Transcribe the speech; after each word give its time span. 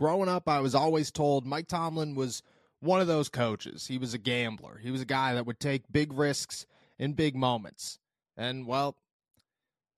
growing 0.00 0.30
up, 0.30 0.48
I 0.48 0.60
was 0.60 0.74
always 0.74 1.10
told 1.10 1.44
Mike 1.44 1.68
Tomlin 1.68 2.14
was 2.14 2.42
one 2.80 3.02
of 3.02 3.06
those 3.06 3.28
coaches. 3.28 3.86
He 3.86 3.98
was 3.98 4.14
a 4.14 4.18
gambler. 4.18 4.78
He 4.82 4.90
was 4.90 5.02
a 5.02 5.06
guy 5.06 5.34
that 5.34 5.44
would 5.44 5.60
take 5.60 5.92
big 5.92 6.14
risks 6.14 6.64
in 6.98 7.12
big 7.12 7.36
moments. 7.36 7.98
And, 8.34 8.66
well, 8.66 8.96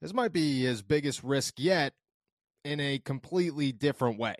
this 0.00 0.12
might 0.12 0.32
be 0.32 0.62
his 0.62 0.82
biggest 0.82 1.22
risk 1.22 1.54
yet 1.56 1.94
in 2.64 2.80
a 2.80 2.98
completely 2.98 3.70
different 3.70 4.18
way. 4.18 4.34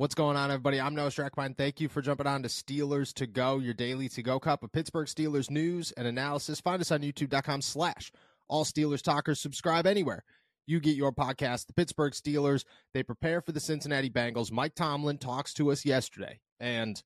What's 0.00 0.14
going 0.14 0.34
on, 0.34 0.50
everybody? 0.50 0.80
I'm 0.80 0.94
Noah 0.94 1.10
Strackbein. 1.10 1.58
Thank 1.58 1.78
you 1.78 1.86
for 1.86 2.00
jumping 2.00 2.26
on 2.26 2.42
to 2.44 2.48
Steelers 2.48 3.12
to 3.16 3.26
Go, 3.26 3.58
your 3.58 3.74
daily 3.74 4.08
to 4.08 4.22
go 4.22 4.40
cup 4.40 4.62
of 4.62 4.72
Pittsburgh 4.72 5.06
Steelers 5.06 5.50
news 5.50 5.92
and 5.92 6.06
analysis. 6.08 6.58
Find 6.58 6.80
us 6.80 6.90
on 6.90 7.02
youtube.com 7.02 7.60
slash 7.60 8.10
all 8.48 8.64
Steelers 8.64 9.02
talkers. 9.02 9.38
Subscribe 9.40 9.86
anywhere 9.86 10.24
you 10.66 10.80
get 10.80 10.96
your 10.96 11.12
podcast. 11.12 11.66
The 11.66 11.74
Pittsburgh 11.74 12.14
Steelers, 12.14 12.64
they 12.94 13.02
prepare 13.02 13.42
for 13.42 13.52
the 13.52 13.60
Cincinnati 13.60 14.08
Bengals. 14.08 14.50
Mike 14.50 14.74
Tomlin 14.74 15.18
talks 15.18 15.52
to 15.52 15.70
us 15.70 15.84
yesterday, 15.84 16.40
and 16.58 17.02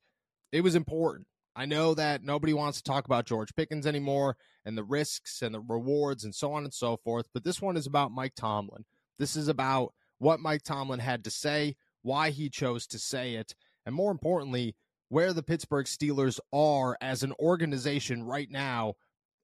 it 0.53 0.61
was 0.61 0.77
important. 0.77 1.27
I 1.57 1.67
know 1.67 1.95
that 1.95 2.23
nobody 2.23 2.53
wants 2.53 2.79
to 2.79 2.85
talk 2.85 3.07
about 3.07 3.27
George 3.27 3.57
Pickens 3.57 3.89
anymore 3.89 4.37
and 4.65 4.79
the 4.79 4.85
risks 4.85 5.43
and 5.43 5.53
the 5.53 5.61
rewards 5.61 6.23
and 6.23 6.33
so 6.33 6.53
on 6.53 6.63
and 6.63 6.73
so 6.73 6.97
forth, 6.99 7.27
but 7.35 7.43
this 7.43 7.61
one 7.61 7.77
is 7.77 7.89
about 7.89 8.13
Mike 8.13 8.37
Tomlin. 8.37 8.85
This 9.19 9.35
is 9.35 9.49
about 9.49 9.95
what 10.19 10.39
Mike 10.39 10.63
Tomlin 10.63 11.01
had 11.01 11.25
to 11.25 11.31
say 11.33 11.75
why 12.05 12.31
he 12.31 12.49
chose 12.49 12.87
to 12.87 12.99
say 12.99 13.35
it, 13.35 13.55
and 13.85 13.95
more 13.95 14.13
importantly, 14.13 14.77
where 15.09 15.33
the 15.33 15.43
Pittsburgh 15.43 15.87
Steelers 15.87 16.39
are 16.53 16.97
as 17.01 17.23
an 17.23 17.33
organization 17.41 18.23
right 18.23 18.51
now 18.51 18.95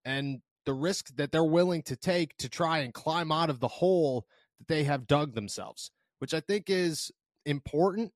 and 0.05 0.41
the 0.67 0.75
risk 0.75 1.17
that 1.17 1.33
they're 1.33 1.43
willing 1.43 1.83
to 1.83 1.97
take 1.97 2.37
to 2.37 2.49
try 2.49 2.79
and 2.79 2.95
climb 2.95 3.33
out 3.33 3.51
of 3.51 3.61
the 3.61 3.69
hole 3.69 4.27
that 4.59 4.69
they 4.69 4.85
have 4.85 5.07
dug 5.07 5.35
themselves, 5.35 5.91
which 6.19 6.35
I 6.35 6.41
think 6.41 6.69
is 6.69 7.11
important, 7.47 8.13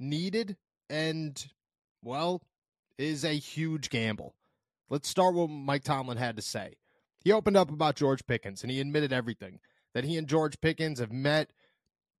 needed, 0.00 0.56
and, 0.88 1.44
well, 2.02 2.42
is 2.98 3.24
a 3.24 3.34
huge 3.34 3.90
gamble. 3.90 4.34
Let's 4.88 5.08
start 5.08 5.34
with 5.34 5.42
what 5.42 5.50
Mike 5.50 5.84
Tomlin 5.84 6.18
had 6.18 6.36
to 6.36 6.42
say. 6.42 6.74
He 7.20 7.32
opened 7.32 7.56
up 7.56 7.70
about 7.70 7.96
George 7.96 8.26
Pickens 8.26 8.62
and 8.62 8.70
he 8.70 8.80
admitted 8.80 9.12
everything 9.12 9.60
that 9.94 10.04
he 10.04 10.16
and 10.16 10.26
George 10.26 10.60
Pickens 10.60 10.98
have 10.98 11.12
met 11.12 11.50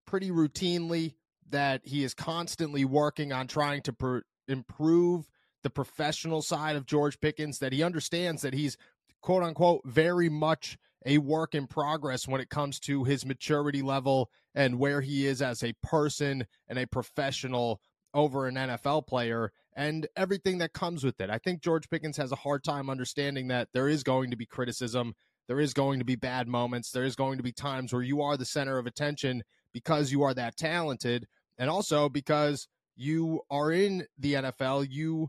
pretty 0.06 0.30
routinely 0.30 1.14
that 1.52 1.82
he 1.84 2.04
is 2.04 2.14
constantly 2.14 2.84
working 2.84 3.32
on 3.32 3.46
trying 3.46 3.82
to 3.82 3.92
pr- 3.92 4.18
improve 4.48 5.28
the 5.62 5.70
professional 5.70 6.42
side 6.42 6.76
of 6.76 6.86
George 6.86 7.20
Pickens, 7.20 7.58
that 7.60 7.72
he 7.72 7.82
understands 7.82 8.42
that 8.42 8.54
he's 8.54 8.76
quote 9.20 9.42
unquote 9.42 9.82
very 9.84 10.28
much 10.28 10.76
a 11.06 11.18
work 11.18 11.54
in 11.54 11.66
progress 11.66 12.28
when 12.28 12.40
it 12.40 12.50
comes 12.50 12.78
to 12.80 13.04
his 13.04 13.26
maturity 13.26 13.82
level 13.82 14.30
and 14.54 14.78
where 14.78 15.00
he 15.00 15.26
is 15.26 15.42
as 15.42 15.62
a 15.62 15.74
person 15.82 16.44
and 16.68 16.78
a 16.78 16.86
professional 16.86 17.80
over 18.14 18.46
an 18.46 18.54
NFL 18.54 19.06
player 19.06 19.52
and 19.74 20.06
everything 20.16 20.58
that 20.58 20.72
comes 20.72 21.02
with 21.02 21.20
it. 21.20 21.30
I 21.30 21.38
think 21.38 21.62
George 21.62 21.88
Pickens 21.88 22.16
has 22.18 22.30
a 22.30 22.36
hard 22.36 22.62
time 22.62 22.90
understanding 22.90 23.48
that 23.48 23.68
there 23.72 23.88
is 23.88 24.02
going 24.02 24.30
to 24.30 24.36
be 24.36 24.46
criticism, 24.46 25.14
there 25.48 25.60
is 25.60 25.72
going 25.72 25.98
to 25.98 26.04
be 26.04 26.16
bad 26.16 26.46
moments, 26.46 26.90
there 26.90 27.04
is 27.04 27.16
going 27.16 27.38
to 27.38 27.42
be 27.42 27.52
times 27.52 27.92
where 27.92 28.02
you 28.02 28.20
are 28.20 28.36
the 28.36 28.44
center 28.44 28.78
of 28.78 28.86
attention 28.86 29.42
because 29.72 30.12
you 30.12 30.22
are 30.22 30.34
that 30.34 30.56
talented 30.56 31.26
and 31.62 31.70
also 31.70 32.08
because 32.08 32.66
you 32.96 33.40
are 33.48 33.70
in 33.70 34.04
the 34.18 34.34
NFL, 34.34 34.88
you 34.90 35.28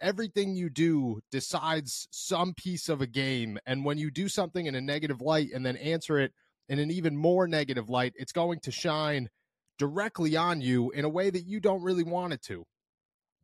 everything 0.00 0.56
you 0.56 0.70
do 0.70 1.20
decides 1.30 2.08
some 2.10 2.54
piece 2.54 2.88
of 2.88 3.02
a 3.02 3.06
game 3.06 3.58
and 3.66 3.84
when 3.84 3.98
you 3.98 4.10
do 4.10 4.30
something 4.30 4.64
in 4.64 4.74
a 4.74 4.80
negative 4.80 5.20
light 5.20 5.48
and 5.54 5.66
then 5.66 5.76
answer 5.76 6.18
it 6.18 6.32
in 6.70 6.78
an 6.78 6.90
even 6.90 7.18
more 7.18 7.46
negative 7.46 7.90
light, 7.90 8.14
it's 8.16 8.32
going 8.32 8.60
to 8.60 8.70
shine 8.70 9.28
directly 9.78 10.36
on 10.38 10.62
you 10.62 10.90
in 10.92 11.04
a 11.04 11.08
way 11.10 11.28
that 11.28 11.46
you 11.46 11.60
don't 11.60 11.82
really 11.82 12.02
want 12.02 12.32
it 12.32 12.40
to. 12.40 12.64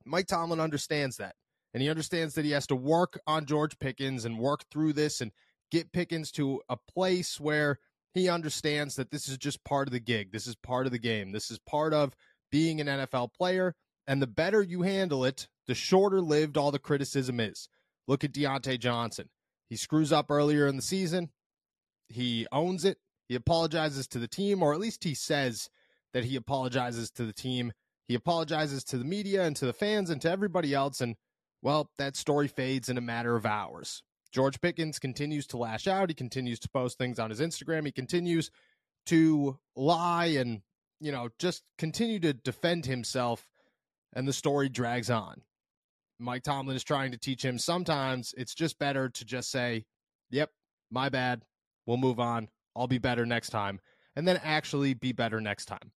Mike 0.06 0.26
Tomlin 0.26 0.60
understands 0.60 1.18
that. 1.18 1.34
And 1.74 1.82
he 1.82 1.90
understands 1.90 2.34
that 2.34 2.46
he 2.46 2.52
has 2.52 2.66
to 2.68 2.76
work 2.76 3.20
on 3.26 3.44
George 3.44 3.78
Pickens 3.78 4.24
and 4.24 4.38
work 4.38 4.60
through 4.70 4.94
this 4.94 5.20
and 5.20 5.30
get 5.70 5.92
Pickens 5.92 6.30
to 6.32 6.62
a 6.70 6.78
place 6.94 7.38
where 7.38 7.80
he 8.14 8.28
understands 8.28 8.94
that 8.96 9.10
this 9.10 9.28
is 9.28 9.36
just 9.36 9.62
part 9.64 9.88
of 9.88 9.92
the 9.92 10.00
gig. 10.00 10.32
This 10.32 10.46
is 10.46 10.54
part 10.54 10.86
of 10.86 10.92
the 10.92 10.98
game. 10.98 11.32
This 11.32 11.50
is 11.50 11.58
part 11.58 11.92
of 11.92 12.14
being 12.50 12.80
an 12.80 12.86
NFL 12.86 13.34
player. 13.34 13.74
And 14.06 14.22
the 14.22 14.26
better 14.26 14.62
you 14.62 14.82
handle 14.82 15.24
it, 15.24 15.48
the 15.66 15.74
shorter 15.74 16.20
lived 16.20 16.56
all 16.56 16.70
the 16.70 16.78
criticism 16.78 17.40
is. 17.40 17.68
Look 18.06 18.22
at 18.22 18.32
Diontae 18.32 18.78
Johnson. 18.78 19.28
He 19.68 19.76
screws 19.76 20.12
up 20.12 20.30
earlier 20.30 20.68
in 20.68 20.76
the 20.76 20.82
season. 20.82 21.30
He 22.08 22.46
owns 22.52 22.84
it. 22.84 22.98
He 23.28 23.34
apologizes 23.34 24.06
to 24.08 24.18
the 24.18 24.28
team, 24.28 24.62
or 24.62 24.74
at 24.74 24.80
least 24.80 25.02
he 25.02 25.14
says 25.14 25.70
that 26.12 26.24
he 26.24 26.36
apologizes 26.36 27.10
to 27.12 27.24
the 27.24 27.32
team. 27.32 27.72
He 28.06 28.14
apologizes 28.14 28.84
to 28.84 28.98
the 28.98 29.04
media 29.04 29.44
and 29.44 29.56
to 29.56 29.66
the 29.66 29.72
fans 29.72 30.10
and 30.10 30.20
to 30.20 30.30
everybody 30.30 30.74
else. 30.74 31.00
And, 31.00 31.16
well, 31.62 31.90
that 31.98 32.16
story 32.16 32.46
fades 32.46 32.90
in 32.90 32.98
a 32.98 33.00
matter 33.00 33.34
of 33.34 33.46
hours. 33.46 34.02
George 34.34 34.60
Pickens 34.60 34.98
continues 34.98 35.46
to 35.46 35.56
lash 35.56 35.86
out. 35.86 36.10
He 36.10 36.14
continues 36.14 36.58
to 36.58 36.68
post 36.68 36.98
things 36.98 37.20
on 37.20 37.30
his 37.30 37.40
Instagram. 37.40 37.86
He 37.86 37.92
continues 37.92 38.50
to 39.06 39.60
lie 39.76 40.26
and, 40.26 40.62
you 41.00 41.12
know, 41.12 41.28
just 41.38 41.62
continue 41.78 42.18
to 42.18 42.32
defend 42.32 42.84
himself. 42.84 43.46
And 44.12 44.26
the 44.26 44.32
story 44.32 44.68
drags 44.68 45.08
on. 45.08 45.42
Mike 46.18 46.42
Tomlin 46.42 46.74
is 46.74 46.82
trying 46.82 47.12
to 47.12 47.18
teach 47.18 47.44
him 47.44 47.58
sometimes 47.58 48.34
it's 48.36 48.54
just 48.54 48.78
better 48.78 49.08
to 49.08 49.24
just 49.24 49.52
say, 49.52 49.84
yep, 50.30 50.50
my 50.90 51.08
bad. 51.08 51.42
We'll 51.86 51.96
move 51.96 52.18
on. 52.18 52.48
I'll 52.74 52.88
be 52.88 52.98
better 52.98 53.24
next 53.24 53.50
time. 53.50 53.78
And 54.16 54.26
then 54.26 54.40
actually 54.42 54.94
be 54.94 55.12
better 55.12 55.40
next 55.40 55.66
time. 55.66 55.92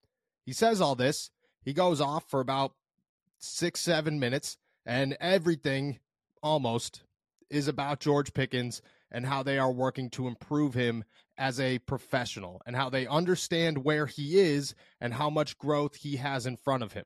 He 0.46 0.52
says 0.52 0.80
all 0.80 0.94
this. 0.94 1.30
He 1.64 1.72
goes 1.72 2.00
off 2.00 2.30
for 2.30 2.38
about 2.38 2.72
six, 3.38 3.80
seven 3.80 4.20
minutes, 4.20 4.56
and 4.86 5.16
everything 5.20 5.98
almost 6.40 7.02
is 7.50 7.68
about 7.68 8.00
George 8.00 8.32
Pickens 8.32 8.82
and 9.10 9.24
how 9.24 9.42
they 9.42 9.58
are 9.58 9.72
working 9.72 10.10
to 10.10 10.28
improve 10.28 10.74
him 10.74 11.04
as 11.36 11.58
a 11.60 11.78
professional 11.80 12.60
and 12.66 12.76
how 12.76 12.90
they 12.90 13.06
understand 13.06 13.84
where 13.84 14.06
he 14.06 14.38
is 14.38 14.74
and 15.00 15.14
how 15.14 15.30
much 15.30 15.58
growth 15.58 15.96
he 15.96 16.16
has 16.16 16.46
in 16.46 16.56
front 16.56 16.82
of 16.82 16.92
him. 16.92 17.04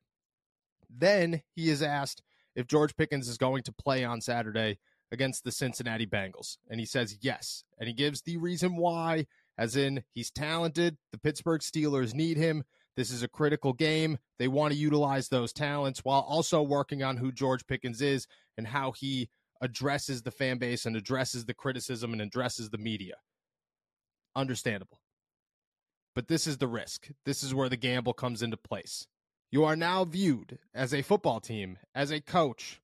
Then 0.91 1.43
he 1.55 1.71
is 1.71 1.83
asked 1.83 2.23
if 2.55 2.67
George 2.67 2.97
Pickens 2.97 3.29
is 3.29 3.39
going 3.39 3.63
to 3.65 3.73
play 3.73 4.05
on 4.05 4.21
Saturday 4.21 4.79
against 5.11 5.45
the 5.45 5.53
Cincinnati 5.53 6.07
Bengals. 6.07 6.57
And 6.69 6.81
he 6.81 6.87
says 6.87 7.19
yes. 7.21 7.65
And 7.79 7.87
he 7.87 7.95
gives 7.95 8.23
the 8.23 8.39
reason 8.39 8.77
why, 8.77 9.27
as 9.59 9.77
in 9.77 10.03
he's 10.13 10.31
talented. 10.31 10.97
The 11.13 11.19
Pittsburgh 11.19 11.61
Steelers 11.61 12.15
need 12.15 12.37
him. 12.37 12.65
This 12.97 13.11
is 13.11 13.23
a 13.23 13.29
critical 13.29 13.73
game. 13.73 14.19
They 14.39 14.49
want 14.49 14.73
to 14.73 14.79
utilize 14.79 15.29
those 15.29 15.53
talents 15.53 16.01
while 16.01 16.21
also 16.21 16.63
working 16.63 17.03
on 17.03 17.17
who 17.17 17.33
George 17.33 17.67
Pickens 17.67 18.03
is 18.03 18.27
and 18.59 18.67
how 18.67 18.93
he 18.93 19.31
addresses 19.63 20.23
the 20.23 20.31
fan 20.31 20.59
base 20.59 20.85
and 20.85 20.97
addresses 20.97 21.47
the 21.47 21.55
criticism 21.55 22.13
and 22.13 22.21
addresses 22.21 22.69
the 22.69 22.79
media. 22.79 23.15
Understandable. 24.35 25.01
But 26.15 26.29
this 26.29 26.47
is 26.47 26.59
the 26.59 26.67
risk. 26.67 27.09
This 27.25 27.43
is 27.43 27.55
where 27.55 27.69
the 27.69 27.77
gamble 27.77 28.13
comes 28.13 28.43
into 28.43 28.57
place. 28.57 29.07
You 29.51 29.65
are 29.65 29.77
now 29.77 30.05
viewed 30.05 30.59
as 30.75 30.93
a 30.93 31.03
football 31.03 31.41
team, 31.41 31.79
as 31.95 32.11
a 32.11 32.21
coach 32.21 32.81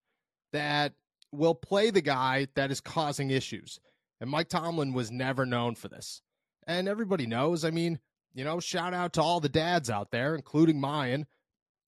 that 0.52 0.92
will 1.32 1.54
play 1.54 1.90
the 1.90 2.00
guy 2.00 2.46
that 2.54 2.70
is 2.70 2.80
causing 2.80 3.30
issues. 3.30 3.80
And 4.20 4.30
Mike 4.30 4.48
Tomlin 4.48 4.92
was 4.94 5.10
never 5.10 5.44
known 5.44 5.74
for 5.74 5.88
this. 5.88 6.22
And 6.66 6.88
everybody 6.88 7.26
knows, 7.26 7.64
I 7.64 7.70
mean, 7.70 7.98
you 8.34 8.44
know, 8.44 8.60
shout 8.60 8.94
out 8.94 9.14
to 9.14 9.22
all 9.22 9.40
the 9.40 9.48
dads 9.48 9.90
out 9.90 10.10
there, 10.10 10.34
including 10.34 10.80
mine. 10.80 11.26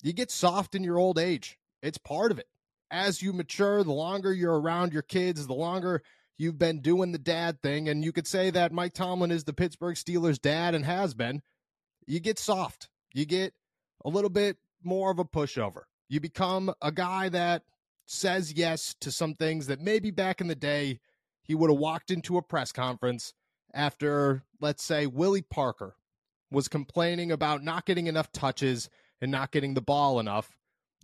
You 0.02 0.12
get 0.12 0.30
soft 0.30 0.74
in 0.74 0.82
your 0.82 0.98
old 0.98 1.18
age. 1.18 1.58
It's 1.82 1.98
part 1.98 2.32
of 2.32 2.38
it 2.38 2.48
as 2.90 3.22
you 3.22 3.32
mature, 3.32 3.84
the 3.84 3.92
longer 3.92 4.32
you're 4.32 4.58
around 4.58 4.92
your 4.92 5.02
kids, 5.02 5.46
the 5.46 5.54
longer 5.54 6.02
you've 6.38 6.58
been 6.58 6.80
doing 6.80 7.12
the 7.12 7.18
dad 7.18 7.60
thing. 7.62 7.88
And 7.88 8.04
you 8.04 8.12
could 8.12 8.26
say 8.26 8.50
that 8.50 8.72
Mike 8.72 8.94
Tomlin 8.94 9.30
is 9.30 9.44
the 9.44 9.52
Pittsburgh 9.52 9.96
Steelers 9.96 10.40
dad 10.40 10.74
and 10.74 10.84
has 10.84 11.14
been. 11.14 11.42
You 12.06 12.20
get 12.20 12.38
soft. 12.38 12.88
You 13.12 13.26
get 13.26 13.54
a 14.04 14.08
little 14.08 14.30
bit 14.30 14.56
more 14.82 15.10
of 15.10 15.18
a 15.18 15.24
pushover. 15.24 15.82
You 16.08 16.20
become 16.20 16.72
a 16.80 16.90
guy 16.90 17.28
that 17.28 17.62
says 18.06 18.52
yes 18.52 18.96
to 19.00 19.12
some 19.12 19.34
things 19.34 19.68
that 19.68 19.80
maybe 19.80 20.10
back 20.10 20.40
in 20.40 20.48
the 20.48 20.54
day 20.54 20.98
he 21.42 21.54
would 21.54 21.70
have 21.70 21.78
walked 21.78 22.10
into 22.10 22.36
a 22.36 22.42
press 22.42 22.72
conference 22.72 23.34
after, 23.72 24.42
let's 24.60 24.82
say, 24.82 25.06
Willie 25.06 25.42
Parker 25.42 25.94
was 26.50 26.68
complaining 26.68 27.30
about 27.30 27.62
not 27.62 27.86
getting 27.86 28.08
enough 28.08 28.32
touches 28.32 28.88
and 29.20 29.30
not 29.30 29.52
getting 29.52 29.74
the 29.74 29.80
ball 29.80 30.18
enough 30.18 30.58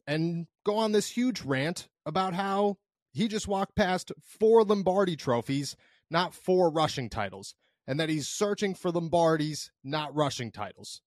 and 0.06 0.47
go 0.64 0.76
on 0.76 0.93
this 0.93 1.11
huge 1.11 1.43
rant 1.43 1.88
about 2.05 2.35
how 2.35 2.76
he 3.12 3.29
just 3.29 3.49
walked 3.49 3.75
past 3.75 4.12
four 4.20 4.62
Lombardi 4.62 5.17
trophies, 5.17 5.76
not 6.11 6.35
four 6.35 6.70
rushing 6.70 7.08
titles, 7.08 7.55
and 7.87 7.99
that 7.99 8.08
he's 8.08 8.29
searching 8.29 8.75
for 8.75 8.91
Lombardis, 8.91 9.70
not 9.82 10.14
rushing 10.14 10.50
titles. 10.50 11.00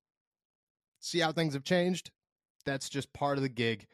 See 1.00 1.20
how 1.20 1.32
things 1.32 1.54
have 1.54 1.64
changed? 1.64 2.12
That's 2.66 2.90
just 2.90 3.14
part 3.14 3.38
of 3.38 3.44
the 3.44 3.50
gig, 3.50 3.88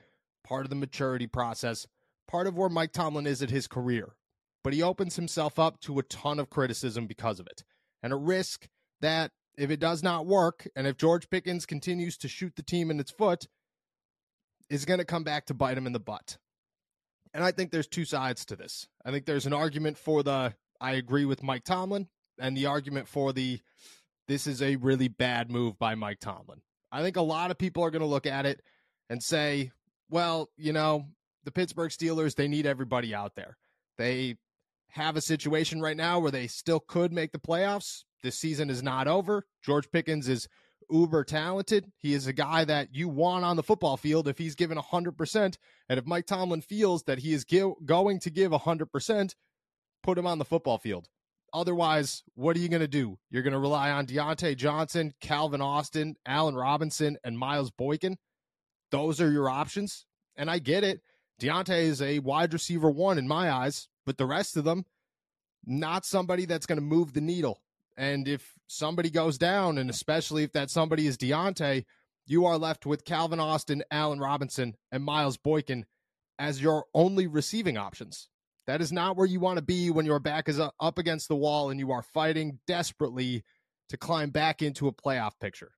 part 0.44 0.66
of 0.66 0.70
the 0.70 0.76
maturity 0.76 1.28
process, 1.28 1.88
part 2.28 2.48
of 2.48 2.58
where 2.58 2.70
Mike 2.70 2.94
Tomlin 2.94 3.28
is 3.28 3.42
at 3.42 3.52
his 3.52 3.68
career, 3.68 4.16
but 4.64 4.74
he 4.74 4.82
opens 4.82 5.16
himself 5.16 5.60
up 5.60 5.80
to 5.82 6.00
a 6.00 6.04
ton 6.04 6.40
of 6.40 6.50
criticism 6.50 7.06
because 7.06 7.40
of 7.40 7.48
it. 7.48 7.64
And 8.02 8.12
a 8.12 8.18
risk 8.18 8.68
that 9.02 9.32
if 9.58 9.70
it 9.70 9.80
does 9.80 10.04
not 10.04 10.26
work, 10.26 10.68
and 10.76 10.88
if 10.88 10.98
George 10.98 11.30
Pickens 11.30 11.66
continues 11.66 12.18
to 12.18 12.28
shoot 12.28 12.56
the 12.56 12.64
team 12.64 12.92
in 12.92 13.00
its 13.00 13.12
foot, 13.12 13.48
is 14.70 14.86
going 14.86 15.00
to 15.00 15.06
come 15.06 15.24
back 15.24 15.46
to 15.48 15.54
bite 15.54 15.78
him 15.78 15.88
in 15.88 15.94
the 15.94 16.00
butt. 16.00 16.38
And 17.34 17.44
I 17.44 17.52
think 17.52 17.72
there's 17.72 17.88
two 17.88 18.06
sides 18.06 18.46
to 18.46 18.56
this. 18.56 18.88
I 19.04 19.12
think 19.12 19.26
there's 19.26 19.46
an 19.46 19.54
argument 19.54 19.98
for 19.98 20.24
the 20.24 20.54
I 20.80 20.94
agree 20.94 21.26
with 21.26 21.44
Mike 21.44 21.64
Tomlin, 21.64 22.08
and 22.40 22.56
the 22.56 22.66
argument 22.66 23.08
for 23.08 23.34
the 23.34 23.60
this 24.28 24.48
is 24.48 24.62
a 24.62 24.78
really 24.78 25.08
bad 25.08 25.52
move 25.52 25.78
by 25.78 25.96
Mike 25.96 26.20
Tomlin. 26.20 26.62
I 26.92 27.02
think 27.02 27.18
a 27.18 27.22
lot 27.22 27.52
of 27.52 27.58
people 27.58 27.84
are 27.84 27.92
going 27.92 28.02
to 28.02 28.08
look 28.08 28.26
at 28.26 28.46
it 28.46 28.62
and 29.10 29.22
say, 29.22 29.72
well, 30.10 30.50
you 30.58 30.74
know, 30.74 31.06
the 31.44 31.52
Pittsburgh 31.52 31.92
Steelers, 31.92 32.36
they 32.36 32.48
need 32.48 32.66
everybody 32.66 33.14
out 33.14 33.36
there. 33.36 33.58
They 33.98 34.38
have 34.90 35.16
a 35.16 35.22
situation 35.22 35.82
right 35.82 35.98
now 35.98 36.20
where 36.20 36.32
they 36.32 36.48
still 36.48 36.80
could 36.80 37.12
make 37.12 37.32
the 37.32 37.40
playoffs. 37.40 38.04
This 38.24 38.40
season 38.40 38.70
is 38.70 38.82
not 38.82 39.08
over. 39.08 39.46
George 39.64 39.92
Pickens 39.92 40.28
is 40.28 40.48
uber 40.90 41.24
talented. 41.24 41.92
He 41.98 42.14
is 42.14 42.28
a 42.28 42.34
guy 42.34 42.66
that 42.66 42.94
you 42.94 43.08
want 43.08 43.46
on 43.46 43.56
the 43.56 43.64
football 43.64 43.98
field 43.98 44.28
if 44.28 44.38
he's 44.38 44.56
given 44.56 44.78
100%. 44.78 45.58
And 45.90 46.00
if 46.00 46.06
Mike 46.06 46.26
Tomlin 46.26 46.62
feels 46.62 47.04
that 47.04 47.20
he 47.20 47.34
is 47.34 47.44
going 47.44 48.20
to 48.20 48.30
give 48.30 48.52
100%, 48.52 49.36
put 50.04 50.18
him 50.18 50.28
on 50.28 50.38
the 50.38 50.46
football 50.46 50.78
field. 50.78 51.08
Otherwise, 51.54 52.24
what 52.34 52.56
are 52.56 52.60
you 52.60 52.70
going 52.70 52.82
to 52.82 52.88
do? 52.88 53.18
You're 53.30 53.44
going 53.44 53.54
to 53.54 53.60
rely 53.60 53.90
on 53.92 54.08
Diontae 54.08 54.58
Johnson, 54.58 55.14
Calvin 55.22 55.62
Austin, 55.62 56.16
Allen 56.26 56.56
Robinson, 56.56 57.18
and 57.24 57.38
Miles 57.38 57.72
Boykin. 57.72 58.18
Those 58.92 59.22
are 59.22 59.32
your 59.32 59.50
options. 59.50 60.06
And 60.36 60.52
I 60.52 60.60
get 60.60 60.84
it. 60.84 61.02
Diontae 61.42 61.84
is 61.84 62.02
a 62.02 62.20
wide 62.20 62.54
receiver 62.54 62.92
one 62.92 63.18
in 63.18 63.28
my 63.28 63.52
eyes, 63.52 63.88
but 64.06 64.18
the 64.18 64.26
rest 64.26 64.58
of 64.58 64.66
them, 64.66 64.86
not 65.66 66.06
somebody 66.06 66.46
that's 66.46 66.66
going 66.66 66.78
to 66.78 66.86
move 66.86 67.14
the 67.14 67.22
needle. 67.22 67.62
And 67.98 68.28
if 68.28 68.54
somebody 68.68 69.10
goes 69.10 69.38
down, 69.38 69.78
and 69.78 69.90
especially 69.90 70.44
if 70.44 70.52
that 70.54 70.70
somebody 70.70 71.08
is 71.08 71.18
Diontae, 71.18 71.86
you 72.28 72.46
are 72.46 72.58
left 72.58 72.86
with 72.86 73.06
Calvin 73.06 73.40
Austin, 73.40 73.84
Allen 73.92 74.20
Robinson, 74.20 74.76
and 74.92 75.04
Miles 75.04 75.38
Boykin 75.38 75.86
as 76.40 76.62
your 76.62 76.86
only 76.94 77.28
receiving 77.28 77.78
options. 77.78 78.30
That 78.68 78.82
is 78.82 78.92
not 78.92 79.16
where 79.16 79.28
you 79.28 79.40
want 79.40 79.58
to 79.58 79.64
be 79.64 79.92
when 79.92 80.06
your 80.06 80.20
back 80.20 80.50
is 80.50 80.60
up 80.60 80.98
against 80.98 81.28
the 81.28 81.36
wall 81.36 81.70
and 81.70 81.80
you 81.80 81.92
are 81.92 82.02
fighting 82.02 82.60
desperately 82.66 83.44
to 83.90 83.98
climb 83.98 84.32
back 84.32 84.62
into 84.62 84.88
a 84.88 84.94
playoff 84.94 85.40
picture. 85.40 85.72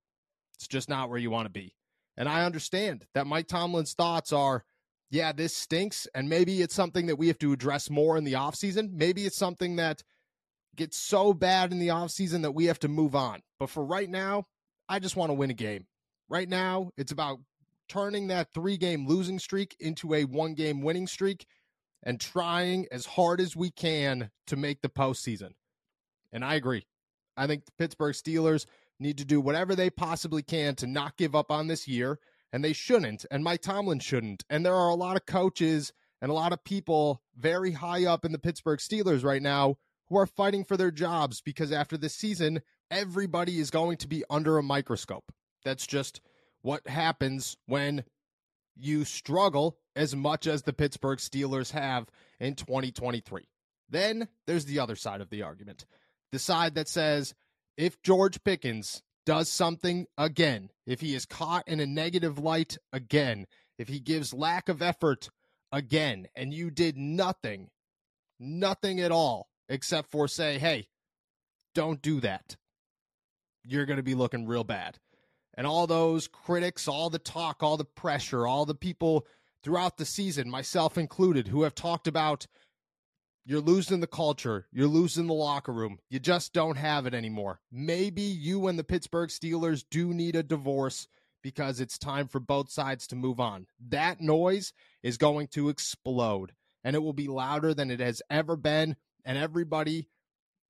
It's 0.56 0.68
just 0.68 0.90
not 0.90 1.10
where 1.10 1.20
you 1.20 1.30
want 1.30 1.46
to 1.46 1.52
be. 1.52 1.76
And 2.16 2.28
I 2.28 2.46
understand 2.46 3.06
that 3.14 3.28
Mike 3.28 3.48
Tomlin's 3.48 3.94
thoughts 3.94 4.32
are, 4.32 4.64
yeah, 5.12 5.34
this 5.34 5.56
stinks. 5.56 6.08
And 6.16 6.30
maybe 6.30 6.62
it's 6.62 6.74
something 6.74 7.06
that 7.08 7.18
we 7.18 7.28
have 7.28 7.38
to 7.40 7.54
address 7.54 7.90
more 7.90 8.18
in 8.18 8.24
the 8.24 8.34
offseason. 8.34 8.94
Maybe 8.94 9.26
it's 9.26 9.38
something 9.38 9.76
that 9.76 10.02
gets 10.78 10.98
so 10.98 11.34
bad 11.34 11.72
in 11.72 11.80
the 11.80 11.90
offseason 11.90 12.44
that 12.44 12.54
we 12.54 12.66
have 12.66 12.80
to 12.80 12.88
move 12.88 13.16
on. 13.16 13.42
But 13.60 13.70
for 13.70 13.84
right 13.84 14.10
now, 14.10 14.46
I 14.88 15.00
just 15.00 15.16
want 15.16 15.30
to 15.30 15.34
win 15.34 15.50
a 15.50 15.56
game. 15.56 15.88
Right 16.30 16.48
now, 16.48 16.92
it's 16.98 17.12
about 17.12 17.40
turning 17.90 18.28
that 18.28 18.54
three 18.54 18.78
game 18.78 19.08
losing 19.08 19.40
streak 19.40 19.76
into 19.80 20.14
a 20.14 20.24
one 20.26 20.54
game 20.54 20.82
winning 20.82 21.08
streak 21.08 21.46
and 22.04 22.20
trying 22.20 22.86
as 22.92 23.06
hard 23.06 23.42
as 23.42 23.56
we 23.56 23.72
can 23.72 24.30
to 24.46 24.56
make 24.56 24.82
the 24.82 24.90
postseason. 24.90 25.52
And 26.32 26.44
I 26.44 26.56
agree. 26.56 26.86
I 27.36 27.48
think 27.48 27.66
the 27.66 27.72
Pittsburgh 27.78 28.16
Steelers 28.16 28.66
need 29.00 29.18
to 29.18 29.26
do 29.26 29.40
whatever 29.42 29.76
they 29.76 29.90
possibly 29.90 30.42
can 30.42 30.76
to 30.76 30.88
not 30.88 31.18
give 31.18 31.36
up 31.36 31.52
on 31.52 31.68
this 31.68 31.88
year, 31.88 32.20
and 32.52 32.64
they 32.64 32.74
shouldn't. 32.74 33.26
And 33.30 33.44
Mike 33.44 33.62
Tomlin 33.62 34.00
shouldn't. 34.00 34.44
And 34.50 34.66
there 34.66 34.76
are 34.76 34.90
a 34.90 34.96
lot 34.96 35.18
of 35.18 35.26
coaches 35.26 35.94
and 36.22 36.32
a 36.32 36.34
lot 36.34 36.54
of 36.54 36.64
people 36.64 37.22
very 37.36 37.72
high 37.72 38.06
up 38.06 38.26
in 38.26 38.32
the 38.32 38.40
Pittsburgh 38.40 38.80
Steelers 38.80 39.24
right 39.24 39.42
now 39.42 39.78
who 40.10 40.18
are 40.18 40.26
fighting 40.26 40.64
for 40.64 40.78
their 40.78 40.92
jobs 40.92 41.42
because 41.42 41.72
after 41.72 41.98
this 41.98 42.16
season, 42.16 42.62
everybody 42.90 43.60
is 43.60 43.72
going 43.72 43.98
to 43.98 44.08
be 44.08 44.24
under 44.30 44.58
a 44.58 44.64
microscope. 44.64 45.32
That's 45.64 45.86
just 45.86 46.22
what 46.62 46.88
happens 46.88 47.58
when 47.66 48.04
you 48.76 49.06
struggle 49.06 49.78
as 49.96 50.16
much 50.16 50.48
as 50.48 50.62
the 50.62 50.74
Pittsburgh 50.74 51.20
Steelers 51.20 51.72
have 51.72 52.08
in 52.40 52.56
2023. 52.56 53.48
Then 53.90 54.28
there's 54.46 54.66
the 54.66 54.80
other 54.80 54.96
side 54.96 55.22
of 55.22 55.30
the 55.30 55.44
argument 55.44 55.86
the 56.32 56.40
side 56.40 56.76
that 56.76 56.90
says 56.90 57.34
if 57.78 58.02
George 58.02 58.44
Pickens 58.44 59.02
does 59.26 59.50
something 59.50 60.08
again, 60.18 60.70
if 60.86 61.02
he 61.02 61.16
is 61.16 61.26
caught 61.26 61.68
in 61.68 61.80
a 61.80 61.86
negative 61.86 62.40
light 62.40 62.78
again, 62.92 63.46
if 63.78 63.88
he 63.88 64.00
gives 64.00 64.34
lack 64.34 64.70
of 64.70 64.82
effort 64.82 65.30
again, 65.72 66.28
and 66.36 66.54
you 66.54 66.72
did 66.72 66.98
nothing, 66.98 67.70
nothing 68.40 69.00
at 69.00 69.12
all 69.12 69.48
except 69.70 70.12
for 70.12 70.28
say, 70.28 70.58
hey, 70.58 70.88
don't 71.76 72.02
do 72.02 72.20
that. 72.22 72.56
You're 73.64 73.86
going 73.86 73.98
to 73.98 74.04
be 74.04 74.16
looking 74.16 74.48
real 74.48 74.64
bad. 74.64 74.98
And 75.56 75.68
all 75.68 75.88
those 75.88 76.28
critics, 76.28 76.88
all 76.88 77.10
the 77.10 77.20
talk, 77.20 77.64
all 77.64 77.78
the 77.78 77.86
pressure, 77.86 78.46
all 78.46 78.66
the 78.66 78.76
people 78.76 79.26
throughout 79.64 79.98
the 79.98 80.06
season, 80.06 80.50
myself 80.50 80.98
included, 80.98 81.48
who 81.48 81.64
have 81.64 81.76
talked 81.76 82.08
about 82.08 82.48
you're 83.46 83.62
losing 83.62 84.02
the 84.02 84.08
culture, 84.08 84.68
you're 84.72 84.88
losing 84.88 85.28
the 85.28 85.34
locker 85.34 85.72
room, 85.72 86.00
you 86.10 86.20
just 86.20 86.54
don't 86.54 86.78
have 86.78 87.06
it 87.06 87.14
anymore. 87.14 87.62
Maybe 87.72 88.22
you 88.22 88.68
and 88.68 88.78
the 88.78 88.84
Pittsburgh 88.84 89.30
Steelers 89.30 89.86
do 89.90 90.14
need 90.14 90.36
a 90.36 90.44
divorce 90.44 91.08
because 91.42 91.80
it's 91.80 91.98
time 91.98 92.28
for 92.28 92.40
both 92.40 92.70
sides 92.70 93.08
to 93.08 93.16
move 93.16 93.40
on. 93.40 93.68
That 93.90 94.20
noise 94.20 94.74
is 95.02 95.18
going 95.18 95.48
to 95.50 95.70
explode 95.70 96.52
and 96.84 96.96
it 96.96 97.00
will 97.00 97.14
be 97.14 97.28
louder 97.28 97.74
than 97.74 97.90
it 97.90 98.00
has 98.00 98.22
ever 98.30 98.56
been 98.56 98.96
and 99.28 99.38
everybody, 99.38 100.08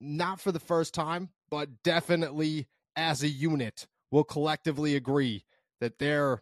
not 0.02 0.42
for 0.42 0.52
the 0.52 0.60
first 0.60 0.94
time, 0.96 1.30
but 1.50 1.84
definitely 1.84 2.68
as 2.96 3.22
a 3.22 3.30
unit, 3.30 3.88
will 4.10 4.24
collectively 4.24 4.96
agree 4.96 5.46
that 5.80 6.00
there 6.00 6.42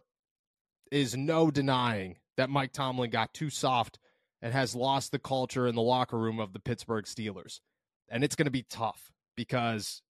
is 0.90 1.14
no 1.14 1.50
denying 1.50 2.16
that 2.38 2.48
Mike 2.48 2.72
Tomlin 2.72 3.10
got 3.10 3.34
too 3.34 3.50
soft 3.50 3.98
and 4.40 4.54
has 4.54 4.74
lost 4.74 5.12
the 5.12 5.18
culture 5.18 5.66
in 5.66 5.74
the 5.74 5.82
locker 5.82 6.18
room 6.18 6.40
of 6.40 6.54
the 6.54 6.58
Pittsburgh 6.58 7.04
Steelers. 7.04 7.60
And 8.08 8.24
it's 8.24 8.36
going 8.36 8.46
to 8.46 8.50
be 8.50 8.62
tough 8.62 9.12
because 9.36 10.00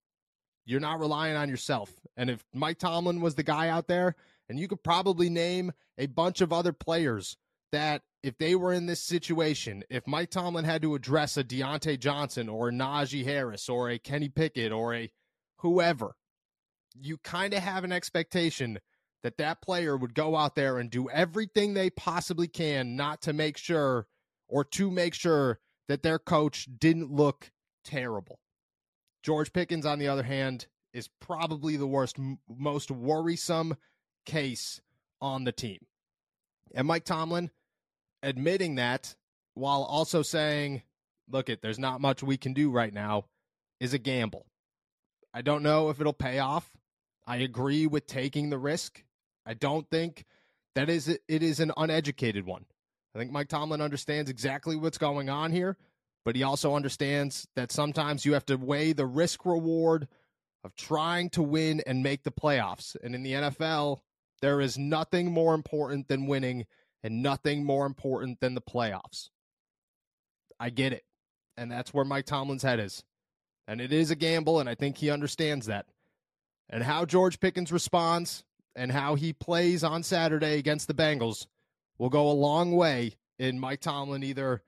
you're 0.65 0.81
not 0.81 1.01
relying 1.01 1.35
on 1.35 1.49
yourself. 1.49 1.93
And 2.17 2.31
if 2.31 2.45
Mike 2.55 2.79
Tomlin 2.79 3.21
was 3.21 3.35
the 3.35 3.43
guy 3.43 3.69
out 3.69 3.89
there, 3.89 4.15
and 4.49 4.61
you 4.61 4.69
could 4.69 4.85
probably 4.85 5.29
name 5.29 5.73
a 5.99 6.07
bunch 6.07 6.41
of 6.41 6.53
other 6.53 6.73
players 6.73 7.37
that 7.73 8.03
if 8.27 8.37
they 8.39 8.57
were 8.57 8.73
in 8.73 8.87
this 8.87 9.01
situation, 9.01 9.85
if 9.89 10.05
Mike 10.05 10.31
Tomlin 10.31 10.65
had 10.65 10.83
to 10.83 10.97
address 10.97 11.37
a 11.37 11.45
Diontae 11.45 12.01
Johnson 12.01 12.49
or 12.49 12.69
a 12.69 12.73
Najee 12.73 13.25
Harris 13.25 13.69
or 13.69 13.89
a 13.89 14.01
Kenny 14.01 14.29
Pickett 14.29 14.73
or 14.73 14.95
a 14.95 15.13
whoever, 15.59 16.17
you 16.99 17.19
kind 17.19 17.55
of 17.55 17.63
have 17.63 17.85
an 17.85 17.93
expectation 17.93 18.81
that 19.23 19.39
that 19.39 19.63
player 19.63 19.97
would 19.97 20.13
go 20.13 20.37
out 20.37 20.57
there 20.57 20.79
and 20.79 20.91
do 20.91 21.09
everything 21.09 21.75
they 21.75 21.89
possibly 21.89 22.49
can 22.49 22.97
not 22.97 23.23
to 23.23 23.33
make 23.33 23.57
sure 23.57 24.09
or 24.49 24.65
to 24.65 24.91
make 24.91 25.15
sure 25.15 25.61
that 25.87 26.03
their 26.03 26.19
coach 26.19 26.67
didn't 26.81 27.13
look 27.13 27.53
terrible. 27.85 28.41
George 29.23 29.53
Pickens, 29.53 29.87
on 29.87 30.01
the 30.01 30.09
other 30.09 30.25
hand, 30.25 30.67
is 30.93 31.09
probably 31.21 31.77
the 31.77 31.87
worst, 31.87 32.17
most 32.49 32.91
worrisome 32.91 33.77
case 34.25 34.81
on 35.21 35.45
the 35.45 35.53
team. 35.53 35.79
And 36.75 36.89
Mike 36.89 37.05
Tomlin, 37.05 37.51
admitting 38.23 38.77
that 38.77 39.15
while 39.55 39.83
also 39.83 40.23
saying, 40.23 40.83
look 41.31 41.49
it, 41.49 41.63
there's 41.63 41.79
not 41.79 42.01
much 42.01 42.23
we 42.23 42.37
can 42.37 42.53
do 42.53 42.71
right 42.71 42.93
now 42.93 43.25
is 43.81 43.95
a 43.95 43.99
gamble. 43.99 44.47
I 45.35 45.43
don't 45.43 45.63
know 45.63 45.91
if 45.91 46.01
it'll 46.01 46.13
pay 46.13 46.39
off. 46.39 46.71
I 47.27 47.37
agree 47.39 47.87
with 47.87 48.07
taking 48.07 48.51
the 48.51 48.59
risk. 48.59 49.03
I 49.45 49.55
don't 49.55 49.89
think 49.91 50.25
that 50.75 50.89
is 50.89 51.09
it 51.09 51.23
is 51.29 51.61
an 51.61 51.73
uneducated 51.77 52.47
one. 52.47 52.65
I 53.15 53.19
think 53.19 53.33
Mike 53.33 53.49
Tomlin 53.49 53.81
understands 53.81 54.31
exactly 54.31 54.77
what's 54.77 54.99
going 54.99 55.31
on 55.31 55.51
here, 55.51 55.77
but 56.25 56.37
he 56.37 56.43
also 56.43 56.75
understands 56.75 57.49
that 57.57 57.73
sometimes 57.73 58.25
you 58.25 58.35
have 58.35 58.47
to 58.47 58.57
weigh 58.57 58.93
the 58.93 59.07
risk 59.07 59.47
reward 59.47 60.09
of 60.65 60.75
trying 60.75 61.31
to 61.31 61.43
win 61.43 61.83
and 61.87 62.03
make 62.03 62.25
the 62.25 62.31
playoffs. 62.31 62.97
And 63.03 63.15
in 63.15 63.23
the 63.23 63.33
NFL, 63.33 64.01
there 64.43 64.61
is 64.61 64.77
nothing 64.77 65.33
more 65.33 65.55
important 65.55 66.09
than 66.09 66.27
winning 66.27 66.67
and 67.03 67.23
nothing 67.23 67.65
more 67.65 67.87
important 67.87 68.41
than 68.41 68.55
the 68.55 68.61
playoffs. 68.61 69.31
I 70.59 70.71
get 70.71 70.93
it. 70.93 71.05
And 71.57 71.71
that's 71.71 71.95
where 71.95 72.05
Mike 72.05 72.27
Tomlin's 72.27 72.63
head 72.63 72.81
is. 72.81 73.05
And 73.69 73.81
it 73.81 73.93
is 73.93 74.11
a 74.11 74.17
gamble, 74.17 74.61
and 74.61 74.69
I 74.69 74.75
think 74.75 74.99
he 74.99 75.11
understands 75.11 75.67
that. 75.67 75.87
And 76.69 76.83
how 76.83 77.05
George 77.05 77.41
Pickens 77.41 77.73
responds 77.73 78.45
and 78.75 78.93
how 78.93 79.15
he 79.15 79.33
plays 79.33 79.83
on 79.83 80.03
Saturday 80.03 80.59
against 80.59 80.89
the 80.89 80.95
Bengals 80.95 81.47
will 81.99 82.11
go 82.11 82.31
a 82.31 82.33
long 82.33 82.73
way 82.73 83.15
in 83.39 83.59
Mike 83.59 83.81
Tomlin 83.81 84.23
either 84.23 84.63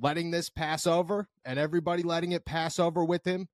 letting 0.00 0.30
this 0.30 0.48
pass 0.48 0.86
over 0.86 1.28
and 1.44 1.58
everybody 1.58 2.02
letting 2.02 2.32
it 2.32 2.44
pass 2.44 2.78
over 2.78 3.04
with 3.04 3.26
him, 3.26 3.48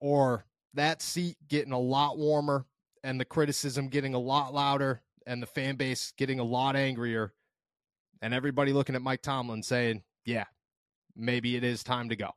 or 0.00 0.44
that 0.74 1.02
seat 1.02 1.36
getting 1.48 1.72
a 1.72 1.78
lot 1.78 2.18
warmer 2.18 2.66
and 3.02 3.18
the 3.18 3.24
criticism 3.24 3.88
getting 3.88 4.14
a 4.14 4.18
lot 4.18 4.52
louder 4.52 5.00
and 5.30 5.40
the 5.40 5.46
fan 5.46 5.76
base 5.76 6.12
getting 6.18 6.40
a 6.40 6.44
lot 6.44 6.74
angrier 6.74 7.32
and 8.20 8.34
everybody 8.34 8.72
looking 8.72 8.96
at 8.96 9.00
Mike 9.00 9.22
Tomlin 9.22 9.62
saying, 9.62 10.02
yeah, 10.24 10.44
maybe 11.14 11.54
it 11.54 11.62
is 11.62 11.84
time 11.84 12.08
to 12.08 12.16
go. 12.16 12.30